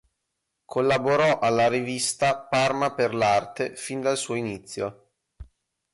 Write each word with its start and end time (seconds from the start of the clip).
Collaborò 0.65 1.37
alla 1.37 1.67
rivista 1.67 2.35
"Parma 2.39 2.91
per" 2.95 3.13
l’"Arte" 3.13 3.75
fin 3.75 4.01
dal 4.01 4.17
suo 4.17 4.33
inizio. 4.33 5.05